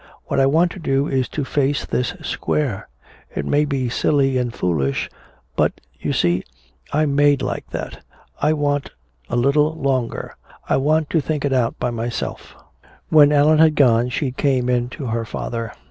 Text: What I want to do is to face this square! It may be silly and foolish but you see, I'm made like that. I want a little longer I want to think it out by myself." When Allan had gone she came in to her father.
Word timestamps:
What 0.25 0.39
I 0.39 0.47
want 0.47 0.71
to 0.71 0.79
do 0.79 1.07
is 1.07 1.29
to 1.29 1.45
face 1.45 1.85
this 1.85 2.15
square! 2.23 2.87
It 3.35 3.45
may 3.45 3.65
be 3.65 3.87
silly 3.87 4.39
and 4.39 4.51
foolish 4.51 5.11
but 5.55 5.73
you 5.99 6.11
see, 6.11 6.43
I'm 6.91 7.13
made 7.13 7.43
like 7.43 7.69
that. 7.69 8.03
I 8.41 8.53
want 8.53 8.89
a 9.29 9.35
little 9.35 9.75
longer 9.75 10.35
I 10.67 10.77
want 10.77 11.11
to 11.11 11.21
think 11.21 11.45
it 11.45 11.53
out 11.53 11.77
by 11.77 11.91
myself." 11.91 12.55
When 13.09 13.31
Allan 13.31 13.59
had 13.59 13.75
gone 13.75 14.09
she 14.09 14.31
came 14.31 14.69
in 14.69 14.89
to 14.89 15.05
her 15.05 15.23
father. 15.23 15.71